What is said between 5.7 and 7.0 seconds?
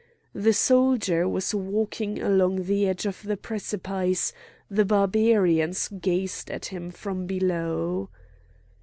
gazed at him